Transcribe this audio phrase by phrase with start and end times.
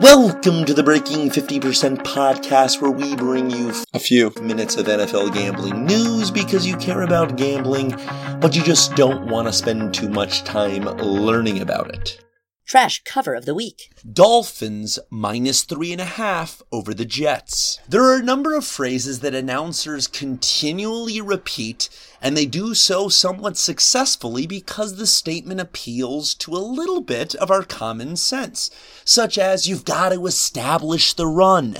[0.00, 5.34] Welcome to the Breaking 50% podcast, where we bring you a few minutes of NFL
[5.34, 7.90] gambling news because you care about gambling,
[8.40, 12.18] but you just don't want to spend too much time learning about it.
[12.70, 13.90] Trash cover of the week.
[14.08, 17.80] Dolphins minus three and a half over the Jets.
[17.88, 21.88] There are a number of phrases that announcers continually repeat,
[22.22, 27.50] and they do so somewhat successfully because the statement appeals to a little bit of
[27.50, 28.70] our common sense,
[29.04, 31.78] such as you've got to establish the run.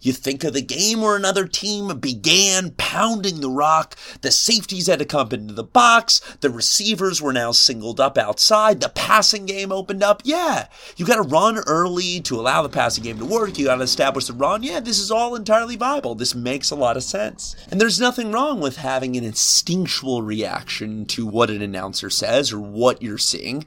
[0.00, 4.98] You think of the game where another team began pounding the rock, the safeties had
[5.00, 9.70] to come into the box, the receivers were now singled up outside, the passing game
[9.70, 10.22] opened up.
[10.24, 13.76] Yeah, you got to run early to allow the passing game to work, you got
[13.76, 14.62] to establish the run.
[14.62, 16.14] Yeah, this is all entirely viable.
[16.14, 17.54] This makes a lot of sense.
[17.70, 22.60] And there's nothing wrong with having an instinctual reaction to what an announcer says or
[22.60, 23.66] what you're seeing.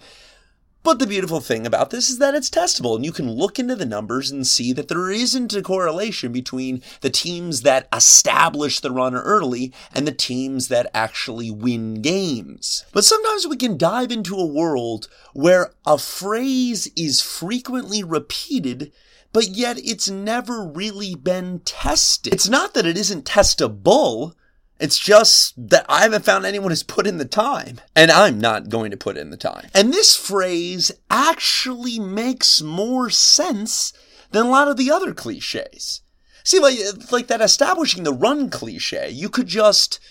[0.83, 3.75] But the beautiful thing about this is that it's testable and you can look into
[3.75, 8.91] the numbers and see that there isn't a correlation between the teams that establish the
[8.91, 12.83] runner early and the teams that actually win games.
[12.91, 18.91] But sometimes we can dive into a world where a phrase is frequently repeated
[19.31, 22.31] but yet it's never really been tested.
[22.31, 24.35] It's not that it isn't testable,
[24.83, 28.67] it's just that I haven't found anyone who's put in the time, and I'm not
[28.67, 29.69] going to put in the time.
[29.73, 33.93] And this phrase actually makes more sense
[34.31, 36.01] than a lot of the other cliches.
[36.43, 36.77] See, like,
[37.13, 40.01] like that establishing the run cliche, you could just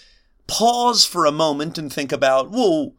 [0.47, 2.95] pause for a moment and think about, well,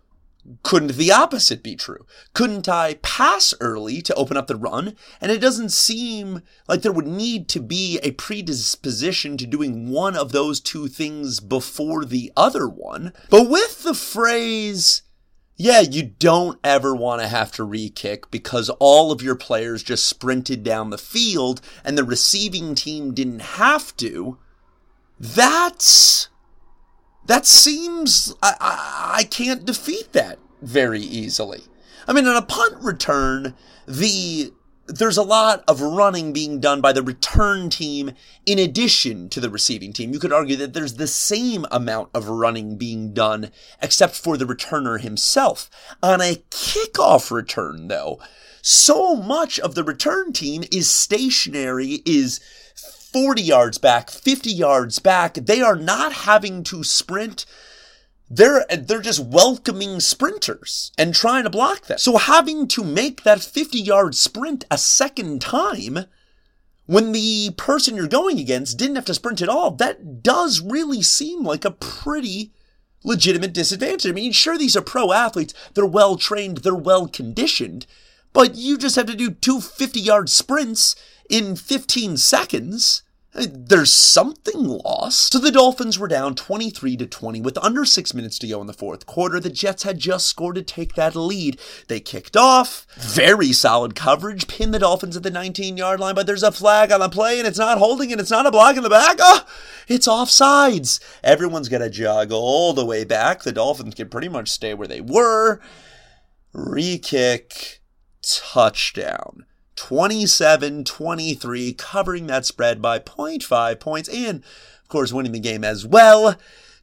[0.61, 2.05] couldn't the opposite be true?
[2.33, 4.95] Couldn't I pass early to open up the run?
[5.21, 10.17] And it doesn't seem like there would need to be a predisposition to doing one
[10.17, 13.13] of those two things before the other one.
[13.29, 15.03] But with the phrase,
[15.55, 19.81] yeah, you don't ever want to have to re kick because all of your players
[19.81, 24.37] just sprinted down the field and the receiving team didn't have to.
[25.19, 26.27] That's
[27.25, 31.61] that seems I, I, I can't defeat that very easily.
[32.07, 33.55] I mean, on a punt return,
[33.87, 34.53] the
[34.85, 38.11] there's a lot of running being done by the return team
[38.45, 40.11] in addition to the receiving team.
[40.11, 43.51] You could argue that there's the same amount of running being done
[43.81, 45.69] except for the returner himself.
[46.01, 48.19] On a kickoff return, though,
[48.61, 52.41] so much of the return team is stationary, is
[53.13, 55.35] 40 yards back, 50 yards back.
[55.35, 57.45] They are not having to sprint.
[58.29, 61.99] They're, they're just welcoming sprinters and trying to block them.
[61.99, 66.05] So having to make that 50 yard sprint a second time
[66.85, 71.01] when the person you're going against didn't have to sprint at all, that does really
[71.01, 72.51] seem like a pretty
[73.03, 74.09] legitimate disadvantage.
[74.09, 75.53] I mean, sure, these are pro athletes.
[75.73, 76.57] They're well trained.
[76.59, 77.85] They're well conditioned,
[78.33, 80.95] but you just have to do two 50 yard sprints
[81.29, 83.03] in 15 seconds.
[83.35, 85.33] Uh, there's something lost.
[85.33, 88.67] So the Dolphins were down 23 to 20 with under six minutes to go in
[88.67, 89.39] the fourth quarter.
[89.39, 91.59] The Jets had just scored to take that lead.
[91.87, 92.85] They kicked off.
[92.95, 94.47] Very solid coverage.
[94.47, 97.39] Pinned the Dolphins at the 19 yard line, but there's a flag on the play
[97.39, 99.17] and it's not holding and it's not a block in the back.
[99.19, 99.45] Oh,
[99.87, 100.99] it's offsides.
[101.23, 103.41] Everyone's got to jog all the way back.
[103.41, 105.59] The Dolphins can pretty much stay where they were.
[106.53, 107.81] Re kick,
[108.21, 109.47] touchdown.
[109.75, 114.43] 27 23, covering that spread by 0.5 points, and
[114.81, 116.35] of course, winning the game as well.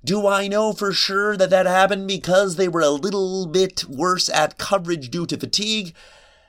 [0.02, 4.30] Do I know for sure that that happened because they were a little bit worse
[4.30, 5.94] at coverage due to fatigue?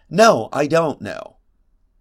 [0.09, 1.37] No, I don't know.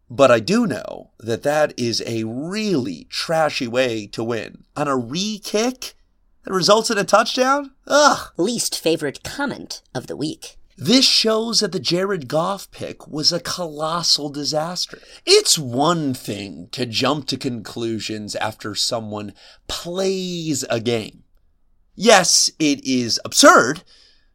[0.08, 4.64] But I do know that that is a really trashy way to win.
[4.76, 5.94] On a re kick
[6.44, 7.72] that results in a touchdown?
[7.86, 8.32] Ugh.
[8.36, 10.56] Least favorite comment of the week.
[10.80, 14.98] This shows that the Jared Goff pick was a colossal disaster.
[15.26, 19.34] It's one thing to jump to conclusions after someone
[19.68, 21.24] plays a game.
[21.94, 23.82] Yes, it is absurd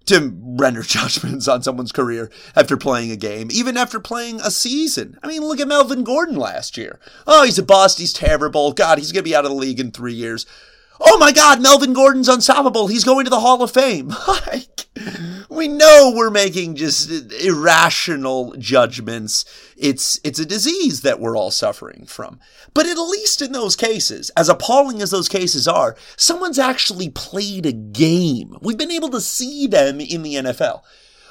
[0.05, 5.17] to render judgments on someone's career after playing a game, even after playing a season.
[5.23, 6.99] I mean, look at Melvin Gordon last year.
[7.25, 7.97] Oh, he's a bust.
[7.97, 8.71] He's terrible.
[8.71, 10.45] God, he's going to be out of the league in three years.
[10.99, 12.85] Oh my God, Melvin Gordon's unstoppable.
[12.85, 14.09] He's going to the Hall of Fame.
[14.27, 14.85] like,
[15.55, 17.09] we know we're making just
[17.43, 19.45] irrational judgments.
[19.77, 22.39] It's, it's a disease that we're all suffering from.
[22.73, 27.65] But at least in those cases, as appalling as those cases are, someone's actually played
[27.65, 28.57] a game.
[28.61, 30.81] We've been able to see them in the NFL.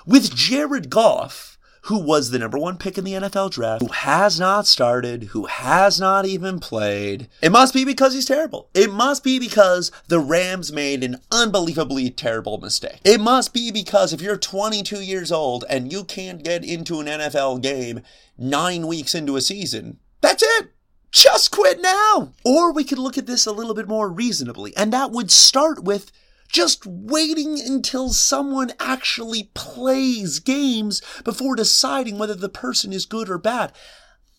[0.07, 1.54] With Jared Goff,
[1.85, 5.45] who was the number one pick in the NFL draft, who has not started, who
[5.47, 7.29] has not even played.
[7.43, 8.71] It must be because he's terrible.
[8.73, 13.01] It must be because the Rams made an unbelievably terrible mistake.
[13.05, 17.07] It must be because if you're 22 years old and you can't get into an
[17.07, 18.01] NFL game
[18.39, 20.71] nine weeks into a season, that's it.
[21.11, 22.33] Just quit now.
[22.45, 25.85] Or we could look at this a little bit more reasonably, and that would start
[25.85, 26.11] with
[26.55, 33.39] just waiting until someone actually plays games before deciding whether the person is good or
[33.39, 33.73] bad.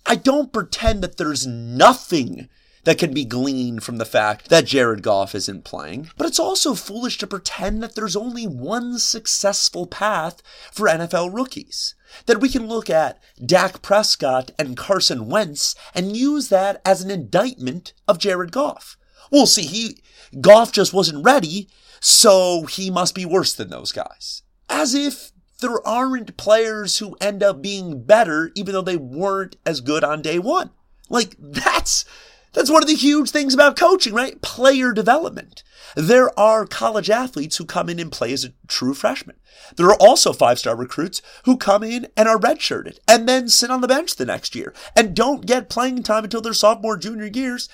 [0.05, 2.47] I don't pretend that there's nothing
[2.85, 6.73] that can be gleaned from the fact that Jared Goff isn't playing, but it's also
[6.73, 10.41] foolish to pretend that there's only one successful path
[10.71, 11.95] for NFL rookies.
[12.27, 17.11] That we can look at Dak Prescott and Carson Wentz and use that as an
[17.11, 18.95] indictment of Jared Goff.
[19.35, 19.97] We'll see, he
[20.39, 21.67] Goff just wasn't ready,
[21.99, 24.43] so he must be worse than those guys.
[24.69, 29.81] As if there aren't players who end up being better even though they weren't as
[29.81, 30.69] good on day one.
[31.09, 32.05] Like, that's,
[32.53, 34.41] that's one of the huge things about coaching, right?
[34.41, 35.63] Player development.
[35.97, 39.35] There are college athletes who come in and play as a true freshman.
[39.75, 43.69] There are also five star recruits who come in and are redshirted and then sit
[43.69, 47.25] on the bench the next year and don't get playing time until their sophomore, junior
[47.25, 47.67] years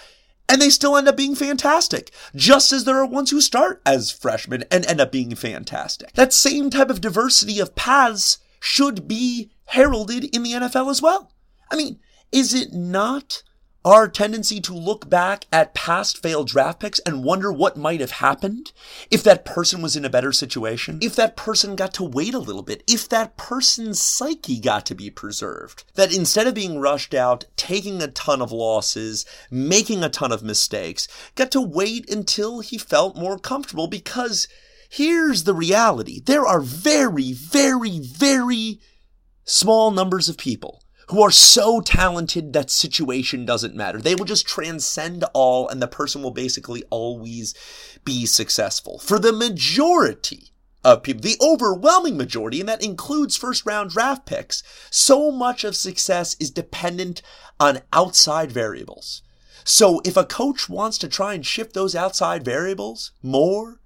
[0.52, 4.12] and they still end up being fantastic, just as there are ones who start as
[4.12, 6.12] freshmen and end up being fantastic.
[6.12, 11.32] That same type of diversity of paths should be heralded in the NFL as well.
[11.72, 12.02] I mean,
[12.34, 13.44] is it not
[13.84, 18.12] our tendency to look back at past failed draft picks and wonder what might have
[18.12, 18.72] happened
[19.10, 22.40] if that person was in a better situation, if that person got to wait a
[22.40, 25.84] little bit, if that person's psyche got to be preserved.
[25.96, 30.44] That instead of being rushed out, taking a ton of losses, making a ton of
[30.44, 34.48] mistakes, got to wait until he felt more comfortable because
[34.90, 36.22] here's the reality.
[36.24, 38.80] There are very, very, very
[39.44, 44.00] small numbers of people who are so talented that situation doesn't matter.
[44.00, 47.54] They will just transcend all and the person will basically always
[48.06, 48.98] be successful.
[49.00, 50.54] For the majority
[50.86, 55.76] of people, the overwhelming majority, and that includes first round draft picks, so much of
[55.76, 57.22] success is dependent
[57.60, 59.22] on outside variables.
[59.66, 63.82] So if a coach wants to try and shift those outside variables more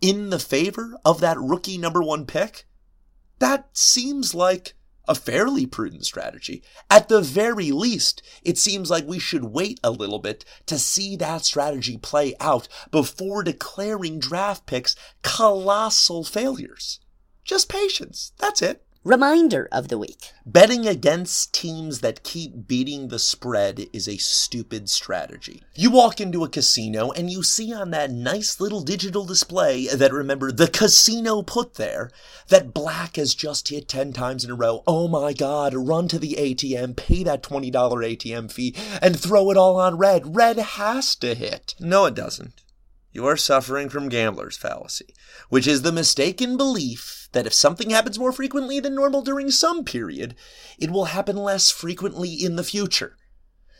[0.00, 2.64] in the favor of that rookie number one pick,
[3.40, 4.74] that seems like
[5.08, 6.62] a fairly prudent strategy.
[6.90, 11.16] At the very least, it seems like we should wait a little bit to see
[11.16, 17.00] that strategy play out before declaring draft picks colossal failures.
[17.44, 18.32] Just patience.
[18.38, 18.84] That's it.
[19.04, 20.30] Reminder of the week.
[20.46, 25.60] Betting against teams that keep beating the spread is a stupid strategy.
[25.74, 30.12] You walk into a casino and you see on that nice little digital display that
[30.12, 32.12] remember the casino put there
[32.46, 34.84] that black has just hit 10 times in a row.
[34.86, 39.56] Oh my god, run to the ATM, pay that $20 ATM fee, and throw it
[39.56, 40.36] all on red.
[40.36, 41.74] Red has to hit.
[41.80, 42.52] No, it doesn't.
[43.12, 45.14] You are suffering from gambler's fallacy,
[45.50, 49.84] which is the mistaken belief that if something happens more frequently than normal during some
[49.84, 50.34] period,
[50.78, 53.16] it will happen less frequently in the future.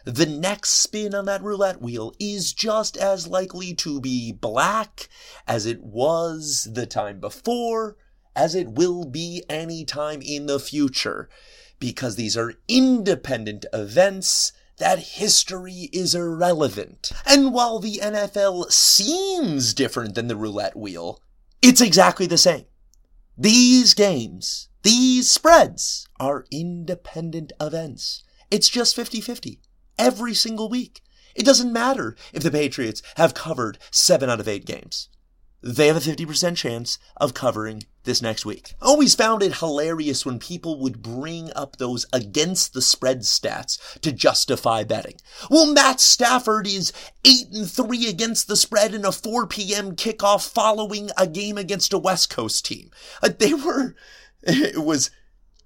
[0.05, 5.09] The next spin on that roulette wheel is just as likely to be black
[5.47, 7.97] as it was the time before,
[8.37, 11.31] as it will be any time in the future,
[11.79, 14.53] because these are independent events
[14.83, 17.13] that history is irrelevant.
[17.25, 21.21] And while the NFL seems different than the roulette wheel,
[21.63, 22.65] it's exactly the same.
[23.39, 28.25] These games, these spreads are independent events.
[28.51, 29.61] It's just 50 50
[30.01, 31.01] every single week.
[31.37, 35.09] It doesn't matter if the Patriots have covered seven out of eight games
[35.63, 38.75] they have a 50% chance of covering this next week.
[38.81, 44.13] Always found it hilarious when people would bring up those against the spread stats to
[44.13, 45.17] justify betting.
[45.51, 46.93] Well, Matt Stafford is
[47.25, 49.97] 8 and 3 against the spread in a 4 p.m.
[49.97, 52.91] kickoff following a game against a West Coast team.
[53.23, 53.95] Uh, they were,
[54.43, 55.11] it was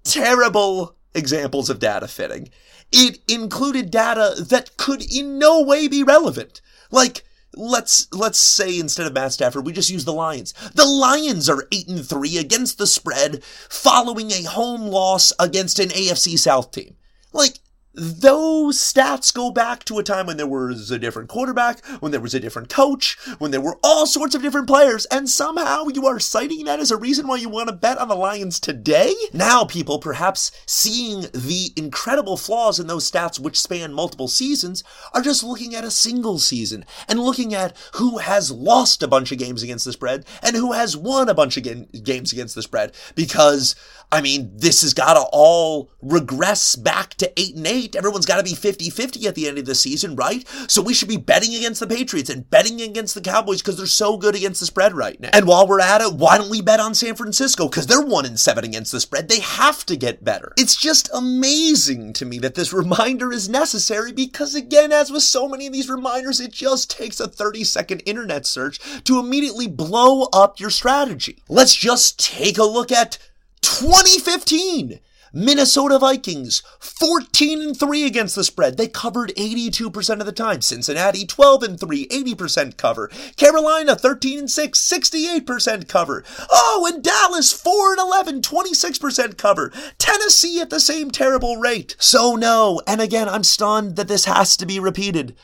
[0.03, 2.49] terrible examples of data fitting.
[2.91, 6.61] It included data that could in no way be relevant.
[6.89, 7.23] Like,
[7.57, 10.53] let's let's say instead of Matt Stafford, we just use the Lions.
[10.73, 15.89] The Lions are eight and three against the spread, following a home loss against an
[15.89, 16.95] AFC South team.
[17.33, 17.59] Like
[17.97, 22.21] those stats go back to a time when there was a different quarterback, when there
[22.21, 26.05] was a different coach, when there were all sorts of different players, and somehow you
[26.05, 29.15] are citing that as a reason why you want to bet on the Lions today?
[29.33, 35.21] Now, people, perhaps seeing the incredible flaws in those stats which span multiple seasons, are
[35.21, 39.39] just looking at a single season and looking at who has lost a bunch of
[39.39, 41.63] games against the spread and who has won a bunch of
[42.03, 43.75] games against the spread because
[44.11, 47.86] I mean, this has got to all regress back to 8 and 8.
[47.95, 50.47] Everyone's got to be 50 50 at the end of the season, right?
[50.67, 53.85] So we should be betting against the Patriots and betting against the Cowboys because they're
[53.85, 55.29] so good against the spread right now.
[55.33, 57.67] And while we're at it, why don't we bet on San Francisco?
[57.67, 59.29] Because they're 1 and 7 against the spread.
[59.29, 60.53] They have to get better.
[60.57, 65.47] It's just amazing to me that this reminder is necessary because, again, as with so
[65.47, 70.23] many of these reminders, it just takes a 30 second internet search to immediately blow
[70.33, 71.43] up your strategy.
[71.47, 73.17] Let's just take a look at
[73.61, 74.99] 2015.
[75.33, 78.77] Minnesota Vikings, 14 and 3 against the spread.
[78.77, 80.61] They covered 82% of the time.
[80.61, 83.09] Cincinnati, 12 and 3, 80% cover.
[83.35, 86.23] Carolina, 13 and 6, 68% cover.
[86.51, 89.71] Oh, and Dallas, 4 and 11, 26% cover.
[89.97, 91.95] Tennessee at the same terrible rate.
[91.99, 95.35] So, no, and again, I'm stunned that this has to be repeated.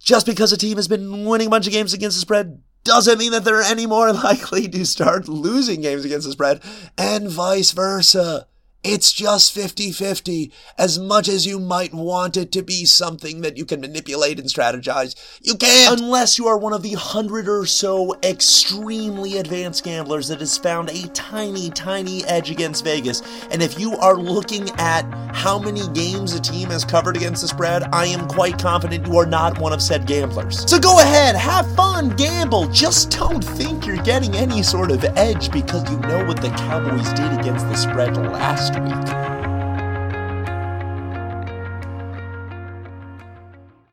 [0.00, 3.18] Just because a team has been winning a bunch of games against the spread doesn't
[3.18, 6.62] mean that they're any more likely to start losing games against the spread,
[6.96, 8.46] and vice versa.
[8.84, 10.52] It's just 50 50.
[10.78, 14.48] As much as you might want it to be something that you can manipulate and
[14.48, 20.28] strategize, you can't unless you are one of the hundred or so extremely advanced gamblers
[20.28, 23.20] that has found a tiny, tiny edge against Vegas.
[23.50, 25.02] And if you are looking at
[25.34, 29.18] how many games a team has covered against the spread, I am quite confident you
[29.18, 30.70] are not one of said gamblers.
[30.70, 32.68] So go ahead, have fun, gamble.
[32.68, 37.12] Just don't think you're getting any sort of edge because you know what the Cowboys
[37.14, 39.37] did against the spread last week.